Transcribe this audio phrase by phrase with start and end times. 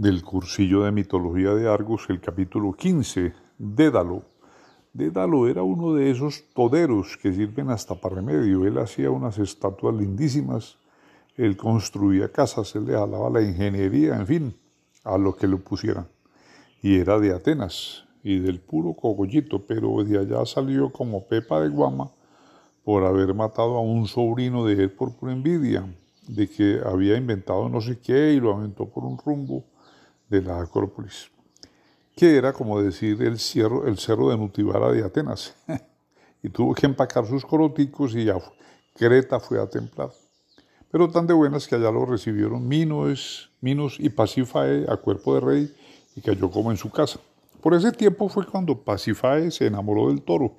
[0.00, 4.22] del cursillo de mitología de Argos, el capítulo 15, Dédalo.
[4.94, 8.64] Dédalo era uno de esos toderos que sirven hasta para remedio.
[8.64, 10.78] Él hacía unas estatuas lindísimas,
[11.36, 14.56] él construía casas, él le jalaba la ingeniería, en fin,
[15.04, 16.08] a lo que le pusieran.
[16.80, 21.68] Y era de Atenas y del puro cogollito, pero de allá salió como Pepa de
[21.68, 22.10] Guama
[22.84, 25.84] por haber matado a un sobrino de él por pura envidia,
[26.26, 29.62] de que había inventado no sé qué y lo aventó por un rumbo
[30.30, 31.30] de la Acrópolis,
[32.16, 35.54] que era como decir el, cerro, el cerro de Nutibara de Atenas,
[36.42, 38.36] y tuvo que empacar sus coroticos y ya
[38.94, 40.10] Creta fue a templar.
[40.90, 45.40] Pero tan de buenas que allá lo recibieron Minos, Minos y Pasífae a cuerpo de
[45.40, 45.74] rey
[46.16, 47.20] y cayó como en su casa.
[47.60, 50.54] Por ese tiempo fue cuando Pasífae se enamoró del toro,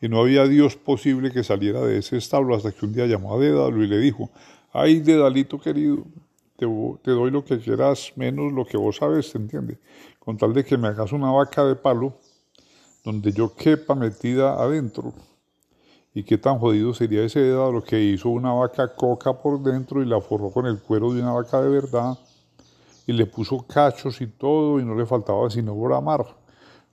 [0.00, 3.34] y no había Dios posible que saliera de ese establo hasta que un día llamó
[3.34, 4.30] a Dédalo y le dijo,
[4.72, 6.04] ay Dédalito querido,
[6.58, 6.66] te,
[7.12, 9.78] doy lo que quieras, menos lo que vos sabes, ¿te entiende?
[10.18, 12.14] Con tal de que me hagas una vaca de palo
[13.04, 15.12] donde yo quepa metida adentro.
[16.12, 20.06] Y qué tan jodido sería ese Dédalo que hizo una vaca coca por dentro y
[20.06, 22.18] la forró con el cuero de una vaca de verdad
[23.06, 26.26] y le puso cachos y todo y no le faltaba sino bramar.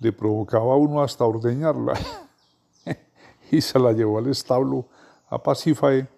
[0.00, 1.92] Le provocaba uno hasta ordeñarla.
[3.52, 4.88] y se la llevó al establo
[5.28, 6.08] a Pasífae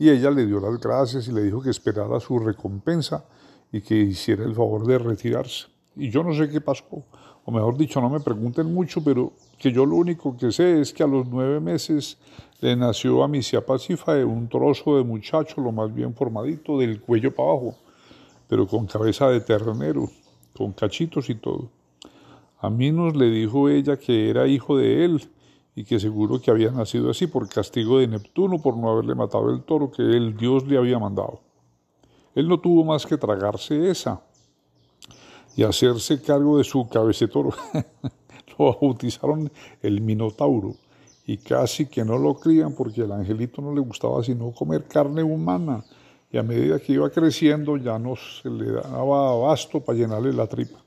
[0.00, 3.22] y ella le dio las gracias y le dijo que esperara su recompensa
[3.70, 5.66] y que hiciera el favor de retirarse.
[5.94, 7.04] Y yo no sé qué pasó,
[7.44, 10.94] o mejor dicho, no me pregunten mucho, pero que yo lo único que sé es
[10.94, 12.16] que a los nueve meses
[12.62, 17.34] le nació a Misia Pasífae un trozo de muchacho, lo más bien formadito, del cuello
[17.34, 17.74] para abajo,
[18.48, 20.08] pero con cabeza de ternero,
[20.56, 21.68] con cachitos y todo.
[22.58, 25.28] A Minos le dijo ella que era hijo de él
[25.80, 29.50] y que seguro que había nacido así por castigo de Neptuno por no haberle matado
[29.50, 31.40] el toro que el dios le había mandado.
[32.34, 34.20] Él no tuvo más que tragarse esa
[35.56, 37.54] y hacerse cargo de su cabecetoro.
[38.58, 40.74] lo bautizaron el Minotauro
[41.24, 45.22] y casi que no lo crían porque al angelito no le gustaba sino comer carne
[45.22, 45.82] humana
[46.30, 50.46] y a medida que iba creciendo ya no se le daba abasto para llenarle la
[50.46, 50.78] tripa.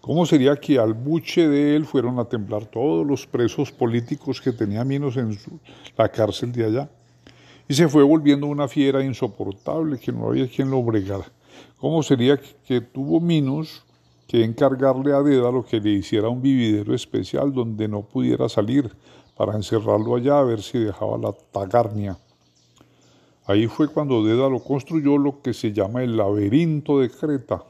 [0.00, 4.52] ¿Cómo sería que al buche de él fueron a templar todos los presos políticos que
[4.52, 5.36] tenía Minos en
[5.96, 6.90] la cárcel de allá?
[7.68, 11.26] Y se fue volviendo una fiera insoportable que no había quien lo bregara.
[11.78, 13.84] ¿Cómo sería que, tuvo Minos
[14.26, 18.90] que encargarle a Dédalo que le hiciera un vividero especial donde no pudiera salir
[19.36, 22.16] para encerrarlo allá a ver si dejaba la tagarnia?
[23.46, 27.64] Ahí fue cuando Dédalo construyó lo que se llama el laberinto de Creta,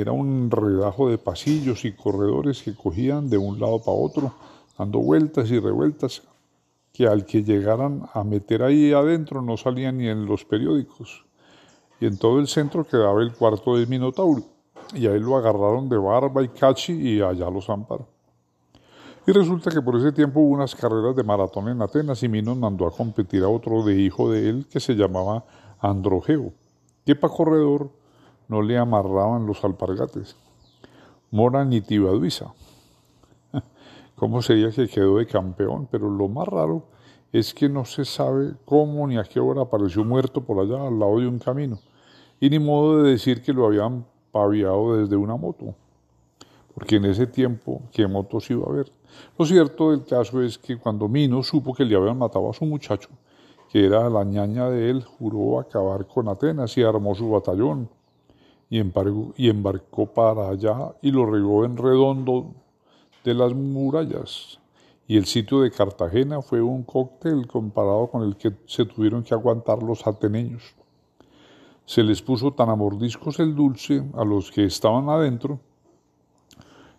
[0.00, 4.34] era un redajo de pasillos y corredores que cogían de un lado para otro,
[4.78, 6.22] dando vueltas y revueltas,
[6.92, 11.24] que al que llegaran a meter ahí adentro no salían ni en los periódicos.
[12.00, 14.42] Y en todo el centro quedaba el cuarto del Minotauro,
[14.94, 18.06] y ahí lo agarraron de barba y cachi y allá los amparon.
[19.26, 22.56] Y resulta que por ese tiempo hubo unas carreras de maratón en Atenas y Minos
[22.56, 25.44] mandó a competir a otro de hijo de él que se llamaba
[25.80, 26.52] Androgeo,
[27.06, 27.90] que para corredor
[28.48, 30.36] no le amarraban los alpargates.
[31.30, 32.52] Mora ni Tibaduiza.
[34.16, 35.88] ¿Cómo sería que quedó de campeón?
[35.90, 36.84] Pero lo más raro
[37.32, 40.98] es que no se sabe cómo ni a qué hora apareció muerto por allá al
[40.98, 41.78] lado de un camino.
[42.38, 45.74] Y ni modo de decir que lo habían paviado desde una moto.
[46.74, 48.92] Porque en ese tiempo, ¿qué motos iba a haber?
[49.38, 52.64] Lo cierto del caso es que cuando Mino supo que le habían matado a su
[52.64, 53.08] muchacho,
[53.70, 57.88] que era la ñaña de él, juró acabar con Atenas y armó su batallón
[58.72, 62.54] y embarcó, para allá y lo regó en redondo
[63.22, 64.58] de las murallas.
[65.06, 69.34] Y el sitio de Cartagena fue un cóctel comparado con el que se tuvieron que
[69.34, 70.74] aguantar los ateneños.
[71.84, 75.60] Se les puso tan a mordiscos el dulce a los que estaban adentro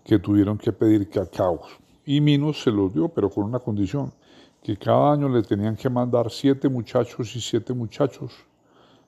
[0.05, 1.61] que tuvieron que pedir cacao.
[2.05, 4.13] Y Minos se los dio, pero con una condición,
[4.61, 8.31] que cada año le tenían que mandar siete muchachos y siete muchachos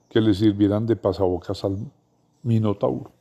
[0.09, 1.77] que le sirvieran de pasabocas al
[2.45, 3.11] Minotauro.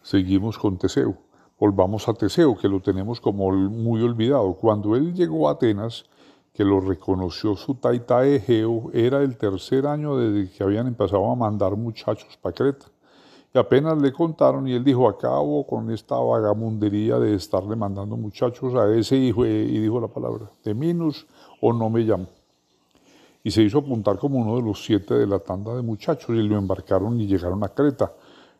[0.00, 1.14] Seguimos con Teseo.
[1.60, 4.54] Volvamos a Teseo, que lo tenemos como muy olvidado.
[4.54, 6.06] Cuando él llegó a Atenas,
[6.54, 11.36] que lo reconoció su taita Egeo, era el tercer año desde que habían empezado a
[11.36, 12.86] mandar muchachos para Creta.
[13.52, 18.74] Y apenas le contaron y él dijo, acabo con esta vagamundería de estarle mandando muchachos
[18.74, 21.26] a ese hijo, y dijo la palabra, de Minos
[21.60, 22.37] o no me llamo
[23.48, 26.42] y se hizo apuntar como uno de los siete de la tanda de muchachos y
[26.42, 28.12] lo embarcaron y llegaron a Creta.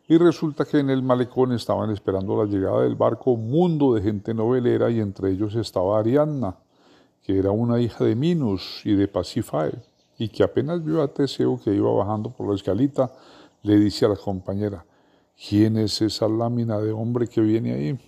[0.07, 4.01] Y resulta que en el malecón estaban esperando la llegada del barco un mundo de
[4.01, 6.55] gente novelera y entre ellos estaba Ariadna,
[7.21, 9.73] que era una hija de Minos y de Pasífae.
[10.17, 13.13] y que apenas vio a Teseo que iba bajando por la escalita,
[13.61, 14.83] le dice a la compañera,
[15.47, 17.99] ¿quién es esa lámina de hombre que viene ahí?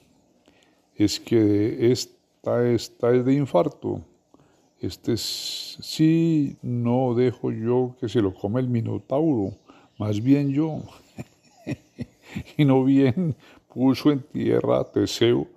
[0.95, 4.01] Es que esta, esta es de infarto.
[4.81, 9.53] Este sí no dejo yo que se lo come el minotauro,
[9.99, 10.79] más bien yo.
[12.57, 13.35] y no bien
[13.71, 15.47] puso en tierra a Teseo,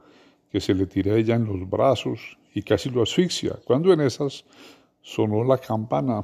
[0.52, 3.58] que se le tira ella en los brazos y casi lo asfixia.
[3.64, 4.44] Cuando en esas
[5.00, 6.22] sonó la campana.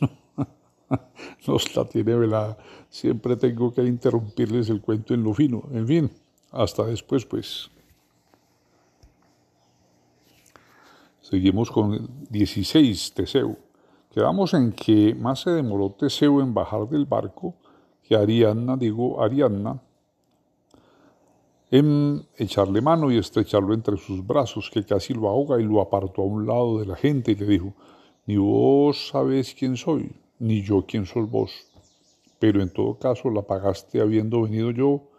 [1.46, 2.58] Nos la tiene velada.
[2.88, 5.62] Siempre tengo que interrumpirles el cuento en lo fino.
[5.72, 6.10] En fin,
[6.50, 7.70] hasta después, pues.
[11.30, 13.56] Seguimos con el 16, Teseo.
[14.12, 17.54] Quedamos en que más se demoró Teseo en bajar del barco
[18.02, 19.80] que Ariadna, digo Ariadna,
[21.70, 26.22] en echarle mano y estrecharlo entre sus brazos, que casi lo ahoga y lo apartó
[26.22, 27.74] a un lado de la gente y le dijo,
[28.26, 30.10] ni vos sabés quién soy,
[30.40, 31.52] ni yo quién sos vos,
[32.40, 35.09] pero en todo caso la pagaste habiendo venido yo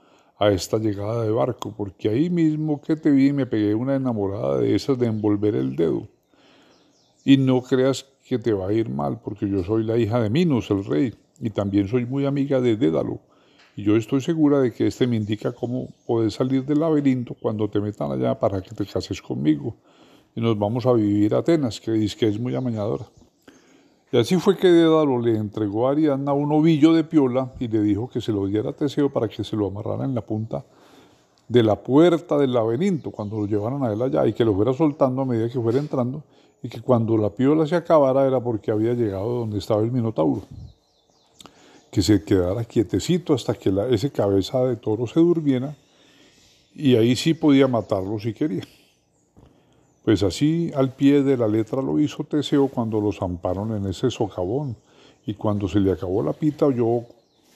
[0.42, 4.58] a esta llegada de barco, porque ahí mismo que te vi me pegué una enamorada
[4.58, 6.08] de esas de envolver el dedo.
[7.24, 10.32] Y no creas que te va a ir mal, porque yo soy la hija de
[10.32, 13.20] Minos, el rey, y también soy muy amiga de Dédalo,
[13.76, 17.70] y yo estoy segura de que este me indica cómo puedes salir del laberinto cuando
[17.70, 19.78] te metan allá para que te cases conmigo.
[20.36, 23.06] Y nos vamos a vivir a Atenas, que dice que es muy amañadora.
[24.12, 27.82] Y así fue que Dédalo le entregó a Ariadna un ovillo de piola y le
[27.82, 30.66] dijo que se lo diera a Teseo para que se lo amarrara en la punta
[31.48, 34.74] de la puerta del laberinto cuando lo llevaran a él allá y que lo fuera
[34.74, 36.24] soltando a medida que fuera entrando
[36.62, 40.44] y que cuando la piola se acabara era porque había llegado donde estaba el Minotauro
[41.92, 45.76] que se quedara quietecito hasta que ese cabeza de toro se durmiera
[46.74, 48.64] y ahí sí podía matarlo si quería.
[50.04, 54.10] Pues así al pie de la letra lo hizo Teseo cuando lo zamparon en ese
[54.10, 54.76] socavón
[55.28, 57.04] y cuando se le acabó la pita oyó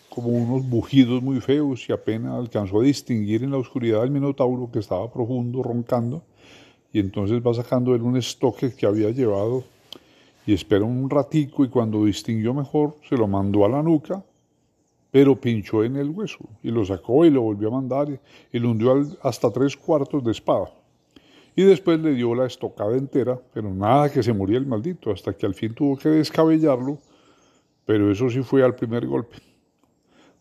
[0.09, 4.69] como unos bujidos muy feos y apenas alcanzó a distinguir en la oscuridad al minotauro
[4.71, 6.21] que estaba profundo roncando
[6.93, 9.63] y entonces va sacando él un estoque que había llevado
[10.45, 14.23] y esperó un ratico y cuando distinguió mejor se lo mandó a la nuca,
[15.09, 18.19] pero pinchó en el hueso y lo sacó y lo volvió a mandar
[18.53, 20.69] y lo hundió hasta tres cuartos de espada.
[21.55, 25.33] Y después le dio la estocada entera, pero nada que se moría el maldito, hasta
[25.33, 26.99] que al fin tuvo que descabellarlo,
[27.85, 29.37] pero eso sí fue al primer golpe,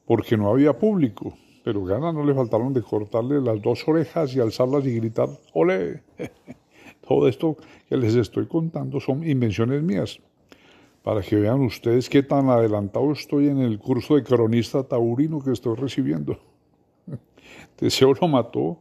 [0.04, 4.40] porque no había público, pero ganas no le faltaron de cortarle las dos orejas y
[4.40, 6.02] alzarlas y gritar, ¡ole!
[7.06, 7.56] Todo esto
[7.88, 10.18] que les estoy contando son invenciones mías,
[11.04, 15.52] para que vean ustedes qué tan adelantado estoy en el curso de cronista taurino que
[15.52, 16.38] estoy recibiendo.
[17.76, 18.78] Teseo lo mató,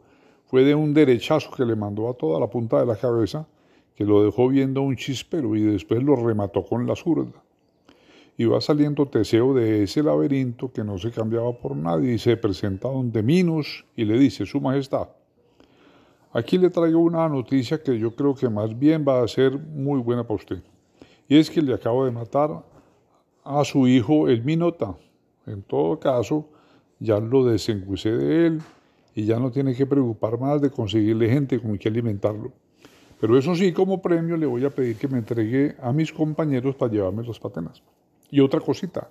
[0.53, 3.47] fue de un derechazo que le mandó a toda la punta de la cabeza,
[3.95, 7.44] que lo dejó viendo un chispero y después lo remató con la zurda.
[8.39, 12.88] Va saliendo Teseo de ese laberinto que no se cambiaba por nadie y se presenta
[12.88, 15.07] donde Minos y le dice, Su Majestad,
[16.33, 20.01] Aquí le traigo una noticia que yo creo que más bien va a ser muy
[20.01, 20.61] buena para usted.
[21.27, 22.63] Y es que le acabo de matar
[23.44, 24.95] a su hijo el Minota.
[25.47, 26.47] En todo caso,
[26.99, 28.61] ya lo desencucé de él
[29.15, 32.51] y ya no tiene que preocupar más de conseguirle gente con que alimentarlo.
[33.19, 36.75] Pero eso sí, como premio le voy a pedir que me entregue a mis compañeros
[36.75, 37.81] para llevarme las patenas.
[38.29, 39.09] Y otra cosita,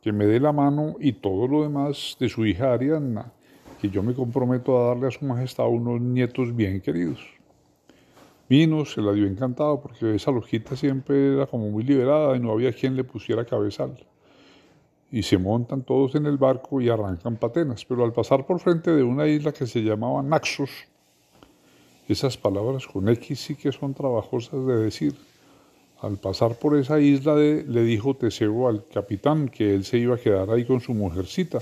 [0.00, 3.32] que me dé la mano y todo lo demás de su hija Ariadna
[3.84, 7.20] y yo me comprometo a darle a su majestad unos nietos bien queridos.
[8.48, 12.52] Vino, se la dio encantado porque esa lojita siempre era como muy liberada y no
[12.52, 13.94] había quien le pusiera cabezal.
[15.14, 18.90] Y se montan todos en el barco y arrancan patenas, pero al pasar por frente
[18.90, 20.70] de una isla que se llamaba Naxos,
[22.08, 25.14] esas palabras con X sí que son trabajosas de decir.
[26.00, 30.18] Al pasar por esa isla le dijo Teseo al capitán que él se iba a
[30.18, 31.60] quedar ahí con su mujercita,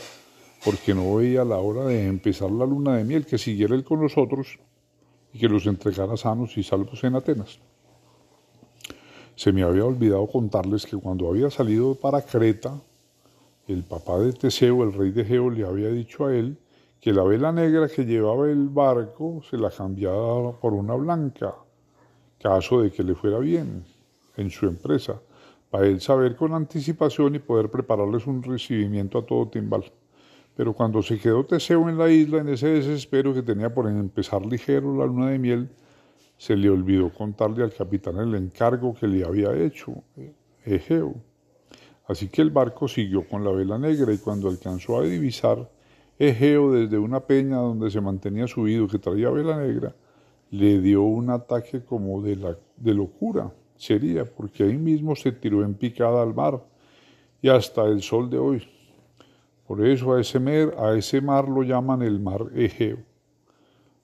[0.65, 4.01] porque no veía la hora de empezar la luna de miel, que siguiera él con
[4.01, 4.61] nosotros
[5.31, 7.59] y que los entregara sanos y salvos en Atenas.
[9.37, 12.81] Se me había olvidado contarles que cuando había salido para Creta,
[13.69, 16.59] el papá de Teseo, el rey de Geo, le había dicho a él
[17.01, 21.55] que la vela negra que llevaba el barco se la cambiara por una blanca,
[22.41, 23.85] caso de que le fuera bien
[24.37, 25.21] en su empresa,
[25.71, 29.85] para él saber con anticipación y poder prepararles un recibimiento a todo timbal.
[30.55, 34.45] Pero cuando se quedó Teseo en la isla, en ese desespero que tenía por empezar
[34.45, 35.69] ligero la luna de miel,
[36.37, 39.95] se le olvidó contarle al capitán el encargo que le había hecho,
[40.65, 41.15] Egeo.
[42.07, 45.69] Así que el barco siguió con la vela negra y cuando alcanzó a divisar
[46.19, 49.95] Egeo desde una peña donde se mantenía subido que traía vela negra,
[50.51, 53.51] le dio un ataque como de, la, de locura.
[53.77, 56.63] sería, porque ahí mismo se tiró en picada al mar
[57.41, 58.63] y hasta el sol de hoy.
[59.67, 62.99] Por eso a ese, mar, a ese mar lo llaman el mar Egeo.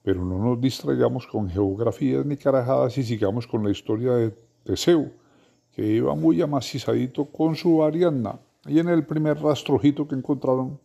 [0.01, 5.11] Pero no nos distraigamos con geografías ni carajadas y sigamos con la historia de Teseo,
[5.85, 8.39] iba muy amacizadito con su Ariadna.
[8.65, 10.79] Y en el primer rastrojito que encontraron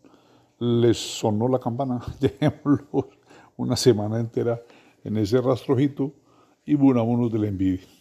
[0.59, 2.01] les sonó la campana.
[2.21, 3.11] Dejémoslo
[3.57, 4.61] una semana entera
[5.03, 6.13] en ese rastrojito
[6.65, 7.94] y bunámonos de la envidia.